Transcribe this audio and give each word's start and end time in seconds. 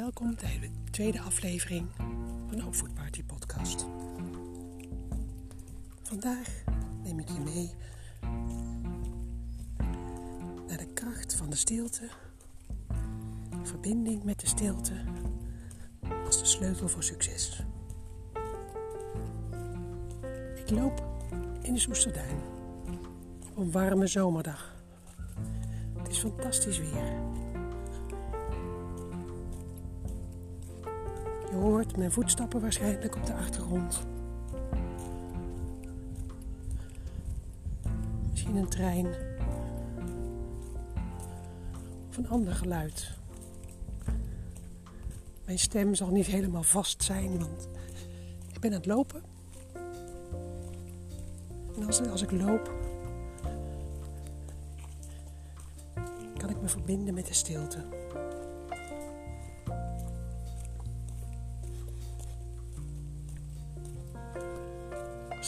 Welkom 0.00 0.34
bij 0.40 0.58
de 0.60 0.70
tweede 0.90 1.20
aflevering 1.20 1.88
van 2.48 2.56
de 2.56 2.92
Party 2.94 3.24
podcast. 3.24 3.86
Vandaag 6.02 6.48
neem 7.02 7.18
ik 7.18 7.28
je 7.28 7.40
mee 7.40 7.70
naar 10.68 10.78
de 10.78 10.92
kracht 10.94 11.34
van 11.34 11.50
de 11.50 11.56
stilte, 11.56 12.08
verbinding 13.62 14.24
met 14.24 14.40
de 14.40 14.46
stilte 14.46 14.94
als 16.26 16.38
de 16.38 16.46
sleutel 16.46 16.88
voor 16.88 17.02
succes. 17.02 17.62
Ik 20.56 20.70
loop 20.70 21.24
in 21.62 21.74
de 21.74 21.80
Soesterduin 21.80 22.38
op 23.50 23.56
een 23.56 23.70
warme 23.70 24.06
zomerdag. 24.06 24.74
Het 25.98 26.08
is 26.08 26.18
fantastisch 26.18 26.78
weer. 26.78 27.12
Hoort 31.60 31.96
mijn 31.96 32.12
voetstappen 32.12 32.60
waarschijnlijk 32.60 33.16
op 33.16 33.26
de 33.26 33.34
achtergrond. 33.34 34.00
Misschien 38.30 38.56
een 38.56 38.68
trein. 38.68 39.06
Of 42.08 42.16
een 42.16 42.28
ander 42.28 42.54
geluid. 42.54 43.10
Mijn 45.44 45.58
stem 45.58 45.94
zal 45.94 46.08
niet 46.08 46.26
helemaal 46.26 46.62
vast 46.62 47.02
zijn, 47.02 47.38
want 47.38 47.68
ik 48.52 48.60
ben 48.60 48.70
aan 48.70 48.76
het 48.76 48.86
lopen. 48.86 49.22
En 51.76 51.86
als, 51.86 52.00
als 52.08 52.22
ik 52.22 52.30
loop, 52.30 52.72
kan 56.36 56.50
ik 56.50 56.60
me 56.60 56.68
verbinden 56.68 57.14
met 57.14 57.26
de 57.26 57.34
stilte. 57.34 57.84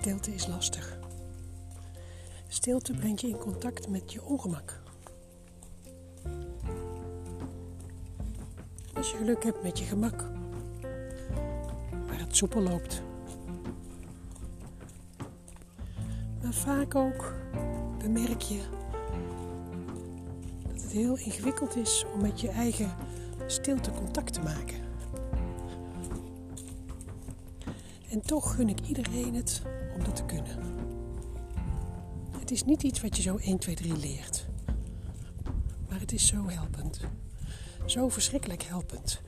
Stilte 0.00 0.34
is 0.34 0.46
lastig. 0.46 0.98
Stilte 2.48 2.92
brengt 2.92 3.20
je 3.20 3.28
in 3.28 3.38
contact 3.38 3.88
met 3.88 4.12
je 4.12 4.24
ongemak. 4.24 4.82
Als 8.94 9.10
je 9.10 9.16
geluk 9.16 9.44
hebt 9.44 9.62
met 9.62 9.78
je 9.78 9.84
gemak, 9.84 10.24
waar 12.06 12.18
het 12.18 12.36
soepel 12.36 12.62
loopt. 12.62 13.02
Maar 16.42 16.54
vaak 16.54 16.94
ook 16.94 17.34
bemerk 17.98 18.40
je 18.40 18.60
dat 20.72 20.82
het 20.82 20.92
heel 20.92 21.16
ingewikkeld 21.16 21.76
is 21.76 22.04
om 22.14 22.20
met 22.20 22.40
je 22.40 22.48
eigen 22.48 22.94
stilte 23.46 23.90
contact 23.90 24.32
te 24.32 24.40
maken. 24.40 24.76
En 28.10 28.20
toch 28.20 28.54
gun 28.54 28.68
ik 28.68 28.80
iedereen 28.80 29.34
het 29.34 29.62
om 30.00 30.06
dat 30.06 30.16
te 30.16 30.24
kunnen. 30.24 30.78
Het 32.38 32.50
is 32.50 32.64
niet 32.64 32.82
iets 32.82 33.00
wat 33.00 33.16
je 33.16 33.22
zo 33.22 33.36
1, 33.36 33.58
2, 33.58 33.74
3 33.74 33.96
leert. 33.96 34.46
Maar 35.88 36.00
het 36.00 36.12
is 36.12 36.26
zo 36.26 36.48
helpend. 36.48 37.00
Zo 37.86 38.08
verschrikkelijk 38.08 38.62
helpend. 38.62 39.20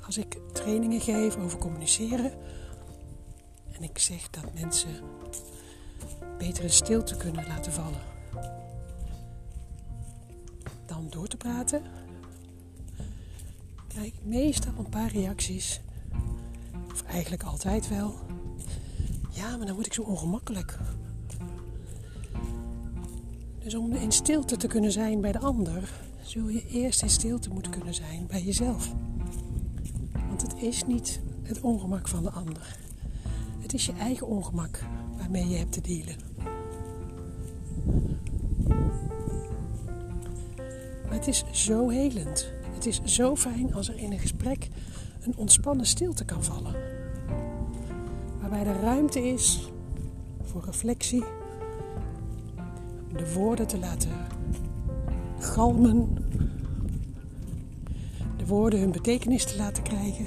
Als 0.00 0.18
ik 0.18 0.38
trainingen 0.52 1.00
geef 1.00 1.36
over 1.36 1.58
communiceren 1.58 2.32
en 3.72 3.82
ik 3.82 3.98
zeg 3.98 4.30
dat 4.30 4.54
mensen 4.54 4.90
beter 6.38 6.64
in 6.64 6.70
stilte 6.70 7.16
kunnen 7.16 7.46
laten 7.46 7.72
vallen 7.72 8.00
dan 10.86 11.06
door 11.10 11.26
te 11.26 11.36
praten, 11.36 11.82
krijg 13.88 14.06
ik 14.06 14.24
meestal 14.24 14.72
een 14.78 14.88
paar 14.88 15.10
reacties 15.10 15.80
of 16.96 17.02
eigenlijk 17.02 17.42
altijd 17.42 17.88
wel. 17.88 18.14
Ja, 19.30 19.56
maar 19.56 19.66
dan 19.66 19.74
word 19.74 19.86
ik 19.86 19.92
zo 19.92 20.02
ongemakkelijk. 20.02 20.78
Dus 23.58 23.74
om 23.74 23.92
in 23.92 24.12
stilte 24.12 24.56
te 24.56 24.66
kunnen 24.66 24.92
zijn 24.92 25.20
bij 25.20 25.32
de 25.32 25.38
ander, 25.38 25.92
zul 26.22 26.48
je 26.48 26.66
eerst 26.68 27.02
in 27.02 27.10
stilte 27.10 27.50
moeten 27.50 27.72
kunnen 27.72 27.94
zijn 27.94 28.26
bij 28.26 28.42
jezelf. 28.42 28.92
Want 30.28 30.42
het 30.42 30.54
is 30.62 30.84
niet 30.84 31.20
het 31.42 31.60
ongemak 31.60 32.08
van 32.08 32.22
de 32.22 32.30
ander. 32.30 32.78
Het 33.58 33.74
is 33.74 33.86
je 33.86 33.92
eigen 33.92 34.26
ongemak 34.26 34.84
waarmee 35.18 35.48
je 35.48 35.56
hebt 35.56 35.72
te 35.72 35.80
dealen. 35.80 36.16
Maar 41.04 41.14
het 41.14 41.26
is 41.26 41.44
zo 41.50 41.88
helend. 41.88 42.50
Het 42.74 42.86
is 42.86 43.00
zo 43.04 43.36
fijn 43.36 43.74
als 43.74 43.88
er 43.88 43.96
in 43.96 44.12
een 44.12 44.18
gesprek 44.18 44.68
een 45.26 45.36
ontspannen 45.36 45.86
stilte 45.86 46.24
kan 46.24 46.44
vallen. 46.44 46.85
Waarbij 48.56 48.74
er 48.74 48.80
ruimte 48.80 49.28
is 49.28 49.70
voor 50.42 50.64
reflectie, 50.64 51.24
de 53.12 53.32
woorden 53.34 53.66
te 53.66 53.78
laten 53.78 54.10
galmen, 55.38 56.16
de 58.36 58.46
woorden 58.46 58.80
hun 58.80 58.92
betekenis 58.92 59.44
te 59.44 59.56
laten 59.56 59.82
krijgen. 59.82 60.26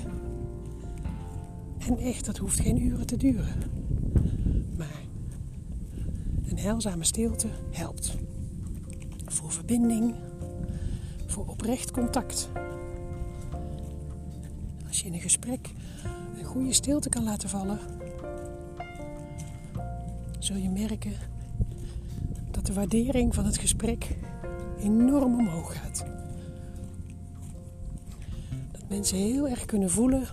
En 1.87 1.97
echt, 1.97 2.25
dat 2.25 2.37
hoeft 2.37 2.59
geen 2.59 2.81
uren 2.81 3.05
te 3.05 3.17
duren. 3.17 3.55
Maar 4.77 5.01
een 6.45 6.57
heilzame 6.57 7.03
stilte 7.03 7.47
helpt. 7.71 8.17
Voor 9.25 9.51
verbinding, 9.51 10.15
voor 11.25 11.45
oprecht 11.47 11.91
contact. 11.91 12.49
Als 14.87 14.99
je 14.99 15.05
in 15.05 15.13
een 15.13 15.21
gesprek 15.21 15.69
een 16.37 16.45
goede 16.45 16.73
stilte 16.73 17.09
kan 17.09 17.23
laten 17.23 17.49
vallen, 17.49 17.79
zul 20.39 20.55
je 20.55 20.69
merken 20.69 21.13
dat 22.51 22.65
de 22.65 22.73
waardering 22.73 23.35
van 23.35 23.45
het 23.45 23.57
gesprek 23.57 24.17
enorm 24.79 25.39
omhoog 25.39 25.77
gaat. 25.81 26.05
Dat 28.71 28.81
mensen 28.87 29.17
heel 29.17 29.47
erg 29.47 29.65
kunnen 29.65 29.89
voelen 29.89 30.23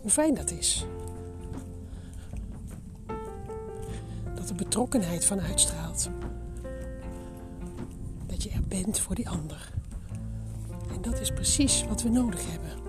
hoe 0.00 0.10
fijn 0.10 0.34
dat 0.34 0.50
is. 0.50 0.86
Dat 4.34 4.48
er 4.48 4.54
betrokkenheid 4.54 5.24
van 5.24 5.40
uitstraalt. 5.40 6.10
Dat 8.26 8.42
je 8.42 8.50
er 8.50 8.62
bent 8.68 8.98
voor 8.98 9.14
die 9.14 9.28
ander. 9.28 9.72
En 10.94 11.02
dat 11.02 11.20
is 11.20 11.30
precies 11.30 11.84
wat 11.88 12.02
we 12.02 12.08
nodig 12.08 12.50
hebben. 12.50 12.82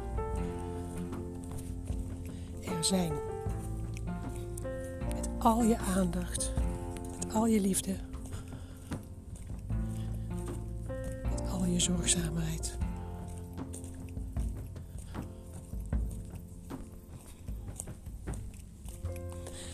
Er 2.78 2.84
zijn. 2.84 3.12
Al 5.46 5.64
je 5.64 5.78
aandacht, 5.78 6.52
met 7.20 7.34
al 7.34 7.46
je 7.46 7.62
liefde, 7.62 7.96
met 11.30 11.50
al 11.52 11.66
je 11.66 11.80
zorgzaamheid. 11.80 12.78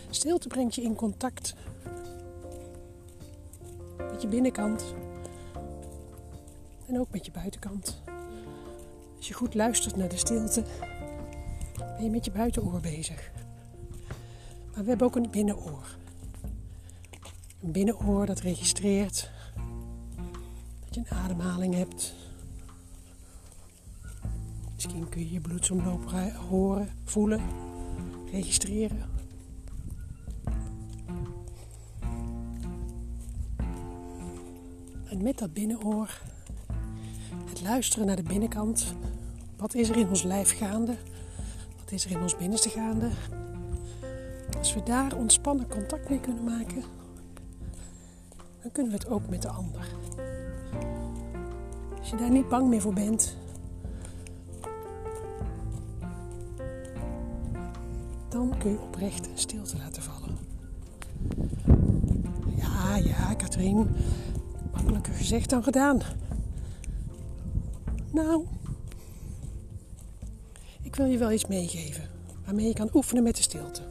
Stilte 0.10 0.48
brengt 0.48 0.76
je 0.76 0.81
in 0.81 0.96
contact 0.96 1.56
met 3.98 4.22
je 4.22 4.28
binnenkant 4.28 4.94
en 6.88 7.00
ook 7.00 7.12
met 7.12 7.26
je 7.26 7.31
buitenkant. 7.31 8.02
Als 9.18 9.28
je 9.28 9.34
goed 9.34 9.54
luistert 9.54 9.96
naar 9.96 10.10
de 10.10 10.18
stilte, 10.18 10.64
ben 11.78 12.04
je 12.04 12.10
met 12.10 12.26
je 12.26 12.31
buitenoor 12.31 12.80
bezig. 12.80 13.41
Maar 14.81 14.90
we 14.90 14.96
hebben 14.97 15.19
ook 15.19 15.25
een 15.25 15.31
binnenoor. 15.31 15.95
Een 17.63 17.72
binnenoor 17.72 18.25
dat 18.25 18.39
registreert 18.39 19.31
dat 20.86 20.95
je 20.95 21.00
een 21.00 21.18
ademhaling 21.18 21.74
hebt. 21.74 22.13
Misschien 24.74 25.10
kun 25.10 25.22
je 25.22 25.31
je 25.31 25.39
bloedsomloop 25.39 26.12
horen, 26.50 26.89
voelen, 27.04 27.42
registreren. 28.31 29.10
En 35.06 35.24
met 35.24 35.38
dat 35.38 35.54
binnenoor, 35.54 36.22
het 37.50 37.62
luisteren 37.62 38.06
naar 38.06 38.16
de 38.16 38.24
binnenkant. 38.24 38.94
Wat 39.57 39.74
is 39.74 39.89
er 39.89 39.98
in 39.98 40.10
ons 40.10 40.24
lijf 40.24 40.57
gaande? 40.57 40.95
Wat 41.78 41.92
is 41.92 42.06
er 42.06 42.12
in 42.12 42.22
ons 42.22 42.38
binnenste 42.38 42.69
gaande? 42.69 43.10
Als 44.62 44.74
we 44.74 44.84
daar 44.84 45.16
ontspannen 45.16 45.68
contact 45.68 46.10
mee 46.10 46.19
kunnen 46.19 46.44
maken, 46.44 46.84
dan 48.62 48.72
kunnen 48.72 48.92
we 48.92 48.98
het 48.98 49.08
ook 49.08 49.30
met 49.30 49.42
de 49.42 49.48
ander. 49.48 49.88
Als 52.00 52.10
je 52.10 52.16
daar 52.16 52.31
niet 52.31 52.50
bang 52.50 52.68
meer 52.68 52.81
voor 52.81 52.94
bent, 52.94 53.36
dan 58.30 58.58
kun 58.58 58.72
je 58.72 58.80
oprecht 58.80 59.30
stilte 59.34 59.78
laten 59.78 60.04
vallen. 60.04 60.38
Ja, 62.56 62.96
ja, 62.96 63.34
Katrien, 63.34 63.90
makkelijker 64.72 65.14
gezegd 65.14 65.50
dan 65.50 65.64
gedaan. 65.64 66.02
Nou, 68.12 68.46
ik 70.81 70.96
wil 70.96 71.06
je 71.06 71.18
wel 71.18 71.31
iets 71.31 71.48
meegeven 71.48 72.10
waarmee 72.46 72.68
je 72.68 72.74
kan 72.74 72.90
oefenen 72.94 73.24
met 73.24 73.36
de 73.36 73.42
stilte. 73.42 73.81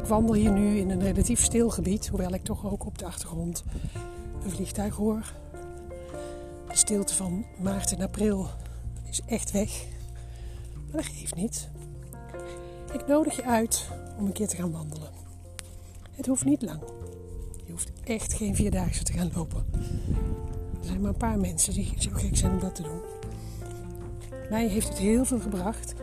Ik 0.00 0.06
wandel 0.06 0.34
hier 0.34 0.52
nu 0.52 0.78
in 0.78 0.90
een 0.90 1.02
relatief 1.02 1.42
stil 1.42 1.70
gebied, 1.70 2.08
hoewel 2.08 2.34
ik 2.34 2.42
toch 2.42 2.72
ook 2.72 2.86
op 2.86 2.98
de 2.98 3.04
achtergrond 3.04 3.64
een 4.44 4.50
vliegtuig 4.50 4.96
hoor. 4.96 5.32
De 6.68 6.76
stilte 6.76 7.14
van 7.14 7.44
maart 7.58 7.92
en 7.92 8.00
april 8.00 8.48
is 9.08 9.20
echt 9.26 9.50
weg, 9.50 9.84
maar 10.74 11.02
dat 11.02 11.12
geeft 11.12 11.34
niet. 11.34 11.68
Ik 12.92 13.06
nodig 13.06 13.36
je 13.36 13.44
uit 13.44 13.88
om 14.18 14.26
een 14.26 14.32
keer 14.32 14.48
te 14.48 14.56
gaan 14.56 14.72
wandelen. 14.72 15.08
Het 16.14 16.26
hoeft 16.26 16.44
niet 16.44 16.62
lang. 16.62 16.80
Je 17.66 17.72
hoeft 17.72 17.92
echt 18.04 18.32
geen 18.32 18.56
vierdaagse 18.56 19.02
te 19.02 19.12
gaan 19.12 19.30
lopen. 19.34 19.64
Er 20.80 20.86
zijn 20.86 21.00
maar 21.00 21.10
een 21.10 21.16
paar 21.16 21.38
mensen 21.38 21.74
die 21.74 21.94
zo 21.98 22.10
gek 22.12 22.36
zijn 22.36 22.52
om 22.52 22.60
dat 22.60 22.74
te 22.74 22.82
doen. 22.82 23.00
Mij 24.50 24.68
heeft 24.68 24.88
het 24.88 24.98
heel 24.98 25.24
veel 25.24 25.40
gebracht. 25.40 25.94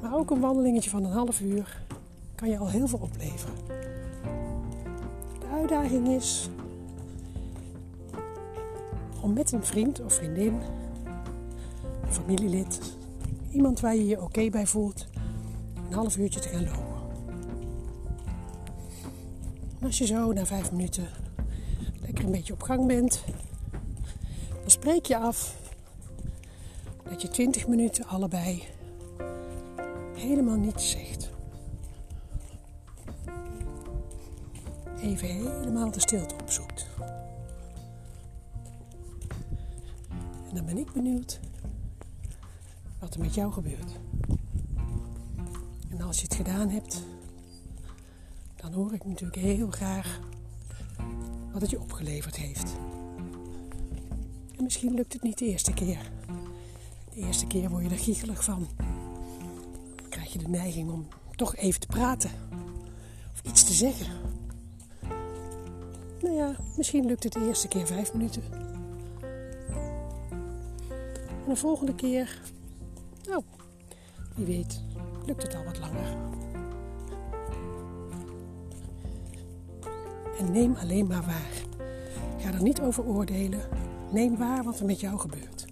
Maar 0.00 0.14
ook 0.14 0.30
een 0.30 0.40
wandelingetje 0.40 0.90
van 0.90 1.04
een 1.04 1.12
half 1.12 1.40
uur 1.40 1.82
kan 2.42 2.50
je 2.50 2.58
al 2.58 2.68
heel 2.68 2.88
veel 2.88 2.98
opleveren. 2.98 3.54
De 5.40 5.46
uitdaging 5.52 6.08
is 6.08 6.48
om 9.20 9.32
met 9.32 9.52
een 9.52 9.64
vriend 9.64 10.00
of 10.00 10.14
vriendin, 10.14 10.60
een 12.04 12.12
familielid, 12.12 12.80
iemand 13.50 13.80
waar 13.80 13.94
je 13.94 14.06
je 14.06 14.22
oké 14.22 14.50
bij 14.50 14.66
voelt, 14.66 15.06
een 15.88 15.92
half 15.92 16.16
uurtje 16.16 16.40
te 16.40 16.48
gaan 16.48 16.64
lopen. 16.64 17.02
En 19.78 19.86
als 19.86 19.98
je 19.98 20.06
zo 20.06 20.32
na 20.32 20.46
vijf 20.46 20.72
minuten 20.72 21.08
lekker 22.00 22.24
een 22.24 22.30
beetje 22.30 22.52
op 22.52 22.62
gang 22.62 22.86
bent, 22.86 23.24
dan 24.60 24.70
spreek 24.70 25.06
je 25.06 25.16
af 25.16 25.56
dat 27.10 27.22
je 27.22 27.28
twintig 27.28 27.68
minuten 27.68 28.06
allebei 28.06 28.62
helemaal 30.14 30.56
niets 30.56 30.90
zegt. 30.90 31.31
Even 35.02 35.28
helemaal 35.28 35.90
de 35.90 36.00
stilte 36.00 36.34
opzoekt. 36.42 36.86
En 40.48 40.54
dan 40.54 40.64
ben 40.64 40.78
ik 40.78 40.92
benieuwd 40.92 41.40
wat 42.98 43.14
er 43.14 43.20
met 43.20 43.34
jou 43.34 43.52
gebeurt. 43.52 43.98
En 45.90 46.00
als 46.00 46.16
je 46.16 46.22
het 46.22 46.34
gedaan 46.34 46.68
hebt, 46.68 47.02
dan 48.56 48.72
hoor 48.72 48.92
ik 48.94 49.04
natuurlijk 49.04 49.40
heel 49.40 49.70
graag 49.70 50.20
wat 51.52 51.60
het 51.60 51.70
je 51.70 51.80
opgeleverd 51.80 52.36
heeft. 52.36 52.76
En 54.56 54.62
misschien 54.62 54.94
lukt 54.94 55.12
het 55.12 55.22
niet 55.22 55.38
de 55.38 55.44
eerste 55.46 55.72
keer. 55.72 56.10
De 57.14 57.20
eerste 57.20 57.46
keer 57.46 57.70
word 57.70 57.84
je 57.84 57.90
er 57.90 57.98
giechelig 57.98 58.44
van. 58.44 58.66
Dan 59.96 60.08
krijg 60.08 60.32
je 60.32 60.38
de 60.38 60.48
neiging 60.48 60.90
om 60.90 61.06
toch 61.36 61.56
even 61.56 61.80
te 61.80 61.86
praten 61.86 62.30
of 63.32 63.42
iets 63.42 63.64
te 63.64 63.72
zeggen. 63.72 64.31
Nou 66.22 66.34
ja, 66.34 66.56
misschien 66.76 67.06
lukt 67.06 67.22
het 67.24 67.32
de 67.32 67.46
eerste 67.46 67.68
keer 67.68 67.86
vijf 67.86 68.12
minuten. 68.12 68.42
En 71.44 71.48
de 71.48 71.56
volgende 71.56 71.94
keer, 71.94 72.40
nou, 73.28 73.42
wie 74.34 74.46
weet, 74.46 74.82
lukt 75.26 75.42
het 75.42 75.54
al 75.54 75.64
wat 75.64 75.78
langer. 75.78 76.16
En 80.38 80.52
neem 80.52 80.74
alleen 80.74 81.06
maar 81.06 81.24
waar. 81.24 81.62
Ga 82.38 82.52
er 82.52 82.62
niet 82.62 82.80
over 82.80 83.04
oordelen. 83.04 83.60
Neem 84.12 84.36
waar 84.36 84.64
wat 84.64 84.78
er 84.78 84.86
met 84.86 85.00
jou 85.00 85.18
gebeurt. 85.18 85.66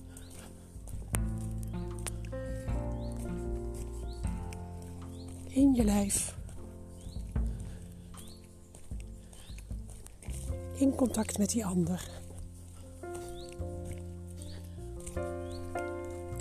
In 5.49 5.75
je 5.75 5.85
lijf. 5.85 6.38
In 10.81 10.94
contact 10.94 11.38
met 11.38 11.50
die 11.50 11.67
ander. 11.67 12.09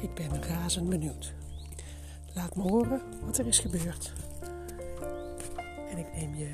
Ik 0.02 0.14
ben 0.14 0.44
razend 0.44 0.90
benieuwd. 0.90 1.34
Laat 2.34 2.56
me 2.56 2.62
horen 2.62 3.02
wat 3.26 3.38
er 3.38 3.48
is 3.48 3.60
gebeurd. 3.60 4.14
En 5.90 5.98
ik 5.98 6.16
neem 6.16 6.36
je 6.36 6.50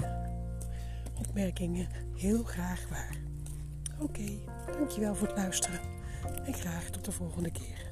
opmerkingen 1.28 1.88
heel 2.16 2.44
graag 2.44 2.90
waar. 2.90 3.18
Oké, 4.00 4.38
dankjewel 4.78 5.16
voor 5.16 5.28
het 5.28 5.38
luisteren 5.38 5.80
en 6.46 6.54
graag 6.54 6.90
tot 6.90 7.06
de 7.06 7.12
volgende 7.12 7.52
keer. 7.52 7.92